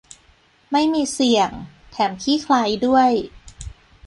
[0.71, 1.51] ไม่มีเสี่ยง
[1.91, 2.55] แถมขี้ไคล
[2.85, 3.11] ด้วย